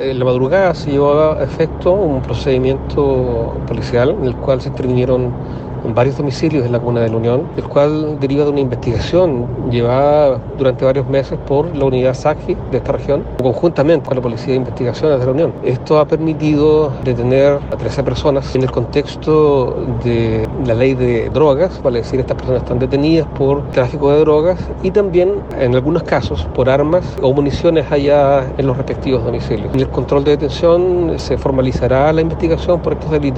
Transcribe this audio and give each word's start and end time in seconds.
En 0.00 0.18
la 0.18 0.24
madrugada 0.24 0.74
se 0.74 0.90
llevó 0.92 1.20
a 1.20 1.44
efecto 1.44 1.92
un 1.92 2.22
procedimiento 2.22 3.62
policial 3.66 4.10
en 4.10 4.24
el 4.24 4.38
cual 4.38 4.62
se 4.62 4.70
intervinieron 4.70 5.36
en 5.84 5.94
varios 5.94 6.16
domicilios 6.16 6.64
de 6.64 6.70
la 6.70 6.78
Comuna 6.78 7.00
de 7.00 7.10
la 7.10 7.16
Unión, 7.16 7.48
el 7.56 7.64
cual 7.64 8.18
deriva 8.20 8.44
de 8.44 8.50
una 8.50 8.60
investigación 8.60 9.46
llevada 9.70 10.40
durante 10.58 10.84
varios 10.84 11.08
meses 11.08 11.38
por 11.46 11.74
la 11.74 11.84
unidad 11.84 12.14
SACI 12.14 12.56
de 12.70 12.78
esta 12.78 12.92
región, 12.92 13.24
conjuntamente 13.42 14.06
con 14.06 14.16
la 14.16 14.22
Policía 14.22 14.48
de 14.48 14.56
Investigaciones 14.56 15.20
de 15.20 15.26
la 15.26 15.32
Unión. 15.32 15.52
Esto 15.64 15.98
ha 15.98 16.06
permitido 16.06 16.92
detener 17.04 17.58
a 17.70 17.76
13 17.76 18.02
personas 18.02 18.54
en 18.54 18.62
el 18.62 18.70
contexto 18.70 19.76
de 20.04 20.48
la 20.66 20.74
ley 20.74 20.94
de 20.94 21.30
drogas, 21.30 21.80
vale 21.82 21.98
decir, 21.98 22.20
estas 22.20 22.36
personas 22.36 22.62
están 22.62 22.78
detenidas 22.78 23.26
por 23.36 23.68
tráfico 23.70 24.10
de 24.12 24.20
drogas 24.20 24.58
y 24.82 24.90
también, 24.90 25.34
en 25.58 25.74
algunos 25.74 26.02
casos, 26.02 26.46
por 26.54 26.68
armas 26.68 27.04
o 27.22 27.32
municiones 27.32 27.90
allá 27.90 28.44
en 28.58 28.66
los 28.66 28.76
respectivos 28.76 29.24
domicilios. 29.24 29.72
En 29.74 29.80
el 29.80 29.88
control 29.88 30.24
de 30.24 30.32
detención 30.32 31.14
se 31.16 31.36
formalizará 31.38 32.12
la 32.12 32.20
investigación 32.20 32.80
por 32.80 32.94
estos 32.94 33.10
delitos 33.10 33.30